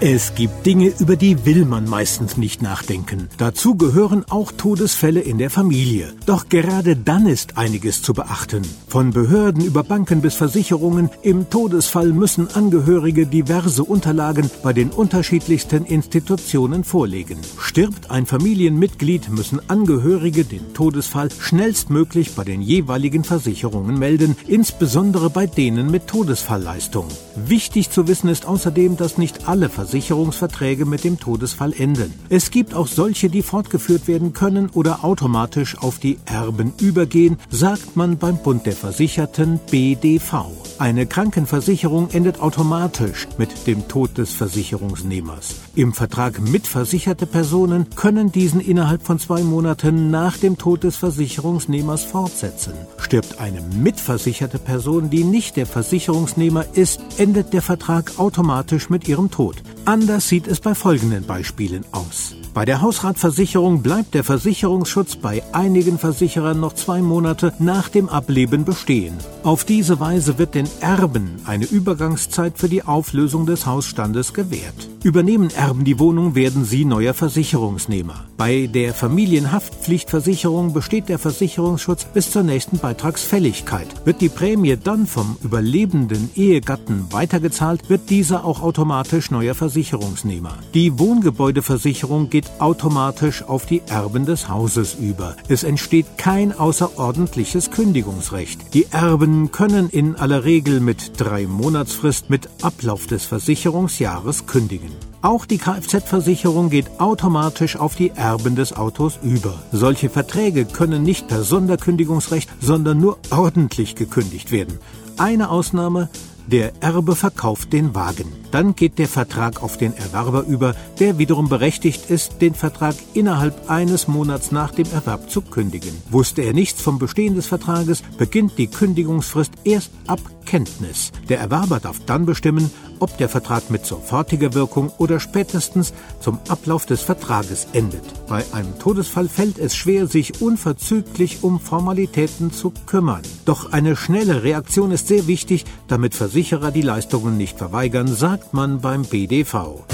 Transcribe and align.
Es 0.00 0.36
gibt 0.36 0.64
Dinge, 0.64 0.92
über 1.00 1.16
die 1.16 1.44
will 1.44 1.64
man 1.64 1.88
meistens 1.88 2.36
nicht 2.36 2.62
nachdenken. 2.62 3.28
Dazu 3.36 3.74
gehören 3.74 4.24
auch 4.30 4.52
Todesfälle 4.52 5.18
in 5.18 5.38
der 5.38 5.50
Familie. 5.50 6.12
Doch 6.24 6.48
gerade 6.48 6.94
dann 6.94 7.26
ist 7.26 7.58
einiges 7.58 8.00
zu 8.00 8.14
beachten. 8.14 8.62
Von 8.86 9.10
Behörden 9.10 9.64
über 9.64 9.82
Banken 9.82 10.20
bis 10.20 10.36
Versicherungen, 10.36 11.10
im 11.22 11.50
Todesfall 11.50 12.12
müssen 12.12 12.46
Angehörige 12.54 13.26
diverse 13.26 13.82
Unterlagen 13.82 14.48
bei 14.62 14.72
den 14.72 14.90
unterschiedlichsten 14.90 15.84
Institutionen 15.84 16.84
vorlegen. 16.84 17.38
Stirbt 17.58 18.12
ein 18.12 18.24
Familienmitglied, 18.24 19.30
müssen 19.30 19.60
Angehörige 19.68 20.44
den 20.44 20.74
Todesfall 20.74 21.30
schnellstmöglich 21.36 22.36
bei 22.36 22.44
den 22.44 22.62
jeweiligen 22.62 23.24
Versicherungen 23.24 23.98
melden, 23.98 24.36
insbesondere 24.46 25.28
bei 25.28 25.48
denen 25.48 25.90
mit 25.90 26.06
Todesfallleistung. 26.06 27.08
Wichtig 27.34 27.90
zu 27.90 28.06
wissen 28.06 28.28
ist 28.28 28.46
außerdem, 28.46 28.96
dass 28.96 29.18
nicht 29.18 29.48
alle 29.48 29.68
Versicherungen 29.68 29.87
Versicherungsverträge 29.88 30.84
mit 30.84 31.02
dem 31.02 31.18
Todesfall 31.18 31.72
enden. 31.72 32.12
Es 32.28 32.50
gibt 32.50 32.74
auch 32.74 32.86
solche, 32.86 33.30
die 33.30 33.40
fortgeführt 33.40 34.06
werden 34.06 34.34
können 34.34 34.68
oder 34.74 35.02
automatisch 35.02 35.78
auf 35.78 35.98
die 35.98 36.18
Erben 36.26 36.74
übergehen, 36.78 37.38
sagt 37.48 37.96
man 37.96 38.18
beim 38.18 38.36
Bund 38.36 38.66
der 38.66 38.74
Versicherten 38.74 39.58
BDV. 39.70 40.44
Eine 40.78 41.06
Krankenversicherung 41.06 42.10
endet 42.10 42.38
automatisch 42.40 43.26
mit 43.38 43.66
dem 43.66 43.88
Tod 43.88 44.18
des 44.18 44.34
Versicherungsnehmers. 44.34 45.56
Im 45.74 45.94
Vertrag 45.94 46.38
mit 46.38 46.66
versicherte 46.66 47.26
Personen 47.26 47.86
können 47.96 48.30
diesen 48.30 48.60
innerhalb 48.60 49.02
von 49.02 49.18
zwei 49.18 49.42
Monaten 49.42 50.10
nach 50.10 50.36
dem 50.36 50.58
Tod 50.58 50.84
des 50.84 50.96
Versicherungsnehmers 50.96 52.04
fortsetzen. 52.04 52.74
Stirbt 52.98 53.40
eine 53.40 53.62
mitversicherte 53.62 54.58
Person, 54.58 55.08
die 55.08 55.24
nicht 55.24 55.56
der 55.56 55.66
Versicherungsnehmer 55.66 56.66
ist, 56.74 57.00
endet 57.16 57.54
der 57.54 57.62
Vertrag 57.62 58.18
automatisch 58.18 58.90
mit 58.90 59.08
ihrem 59.08 59.30
Tod. 59.30 59.56
Anders 59.88 60.28
sieht 60.28 60.46
es 60.46 60.60
bei 60.60 60.74
folgenden 60.74 61.24
Beispielen 61.24 61.82
aus. 61.92 62.34
Bei 62.52 62.66
der 62.66 62.82
Hausratversicherung 62.82 63.80
bleibt 63.80 64.12
der 64.12 64.22
Versicherungsschutz 64.22 65.16
bei 65.16 65.42
einigen 65.52 65.98
Versicherern 65.98 66.60
noch 66.60 66.74
zwei 66.74 67.00
Monate 67.00 67.54
nach 67.58 67.88
dem 67.88 68.10
Ableben 68.10 68.66
bestehen. 68.66 69.14
Auf 69.44 69.64
diese 69.64 69.98
Weise 69.98 70.36
wird 70.36 70.54
den 70.54 70.68
Erben 70.82 71.36
eine 71.46 71.64
Übergangszeit 71.64 72.58
für 72.58 72.68
die 72.68 72.82
Auflösung 72.82 73.46
des 73.46 73.64
Hausstandes 73.64 74.34
gewährt. 74.34 74.88
Übernehmen 75.04 75.50
Erben 75.50 75.84
die 75.84 75.98
Wohnung, 75.98 76.34
werden 76.34 76.64
sie 76.66 76.84
neuer 76.84 77.14
Versicherungsnehmer. 77.14 78.24
Bei 78.36 78.66
der 78.66 78.92
Familienhaftpflichtversicherung 78.92 80.72
besteht 80.72 81.08
der 81.08 81.18
Versicherungsschutz 81.18 82.04
bis 82.04 82.30
zur 82.32 82.42
nächsten 82.42 82.78
Beitragsfälligkeit. 82.78 83.86
Wird 84.04 84.20
die 84.20 84.28
Prämie 84.28 84.76
dann 84.76 85.06
vom 85.06 85.36
überlebenden 85.42 86.30
Ehegatten 86.34 87.06
weitergezahlt, 87.10 87.88
wird 87.88 88.10
dieser 88.10 88.44
auch 88.44 88.60
automatisch 88.60 89.30
neuer 89.30 89.54
Versicherungsnehmer. 89.78 90.58
Die 90.74 90.98
Wohngebäudeversicherung 90.98 92.30
geht 92.30 92.50
automatisch 92.58 93.44
auf 93.44 93.64
die 93.64 93.80
Erben 93.88 94.26
des 94.26 94.48
Hauses 94.48 94.94
über. 94.94 95.36
Es 95.48 95.62
entsteht 95.62 96.18
kein 96.18 96.52
außerordentliches 96.52 97.70
Kündigungsrecht. 97.70 98.74
Die 98.74 98.86
Erben 98.90 99.52
können 99.52 99.88
in 99.88 100.16
aller 100.16 100.44
Regel 100.44 100.80
mit 100.80 101.12
drei 101.16 101.46
Monatsfrist 101.46 102.28
mit 102.28 102.48
Ablauf 102.60 103.06
des 103.06 103.24
Versicherungsjahres 103.24 104.46
kündigen. 104.46 104.90
Auch 105.22 105.46
die 105.46 105.58
Kfz-Versicherung 105.58 106.70
geht 106.70 106.98
automatisch 106.98 107.76
auf 107.76 107.94
die 107.94 108.10
Erben 108.10 108.56
des 108.56 108.72
Autos 108.72 109.20
über. 109.22 109.54
Solche 109.70 110.10
Verträge 110.10 110.64
können 110.64 111.04
nicht 111.04 111.28
per 111.28 111.44
Sonderkündigungsrecht, 111.44 112.50
sondern 112.60 112.98
nur 112.98 113.18
ordentlich 113.30 113.94
gekündigt 113.94 114.50
werden. 114.50 114.78
Eine 115.18 115.50
Ausnahme, 115.50 116.08
der 116.50 116.72
Erbe 116.80 117.14
verkauft 117.14 117.72
den 117.72 117.94
Wagen. 117.94 118.32
Dann 118.50 118.74
geht 118.74 118.98
der 118.98 119.08
Vertrag 119.08 119.62
auf 119.62 119.76
den 119.76 119.94
Erwerber 119.94 120.44
über, 120.44 120.74
der 120.98 121.18
wiederum 121.18 121.48
berechtigt 121.48 122.10
ist, 122.10 122.40
den 122.40 122.54
Vertrag 122.54 122.94
innerhalb 123.14 123.70
eines 123.70 124.08
Monats 124.08 124.50
nach 124.50 124.72
dem 124.72 124.90
Erwerb 124.90 125.30
zu 125.30 125.42
kündigen. 125.42 125.92
Wusste 126.10 126.42
er 126.42 126.54
nichts 126.54 126.80
vom 126.80 126.98
Bestehen 126.98 127.34
des 127.34 127.46
Vertrages, 127.46 128.02
beginnt 128.16 128.58
die 128.58 128.68
Kündigungsfrist 128.68 129.52
erst 129.64 129.90
ab 130.06 130.20
Kenntnis. 130.48 131.12
Der 131.28 131.40
Erwerber 131.40 131.78
darf 131.78 132.00
dann 132.06 132.24
bestimmen, 132.24 132.70
ob 133.00 133.18
der 133.18 133.28
Vertrag 133.28 133.70
mit 133.70 133.84
sofortiger 133.84 134.54
Wirkung 134.54 134.90
oder 134.96 135.20
spätestens 135.20 135.92
zum 136.20 136.38
Ablauf 136.48 136.86
des 136.86 137.02
Vertrages 137.02 137.68
endet. 137.74 138.02
Bei 138.28 138.42
einem 138.52 138.78
Todesfall 138.78 139.28
fällt 139.28 139.58
es 139.58 139.76
schwer, 139.76 140.06
sich 140.06 140.40
unverzüglich 140.40 141.42
um 141.42 141.60
Formalitäten 141.60 142.50
zu 142.50 142.72
kümmern. 142.86 143.22
Doch 143.44 143.72
eine 143.72 143.94
schnelle 143.94 144.42
Reaktion 144.42 144.90
ist 144.90 145.08
sehr 145.08 145.26
wichtig, 145.26 145.66
damit 145.86 146.14
Versicherer 146.14 146.70
die 146.70 146.82
Leistungen 146.82 147.36
nicht 147.36 147.58
verweigern, 147.58 148.06
sagt 148.06 148.54
man 148.54 148.80
beim 148.80 149.02
BDV. 149.02 149.84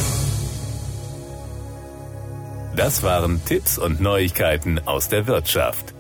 Das 2.77 3.03
waren 3.03 3.45
Tipps 3.45 3.77
und 3.77 4.01
Neuigkeiten 4.01 4.81
aus 4.87 5.09
der 5.09 5.27
Wirtschaft. 5.27 5.94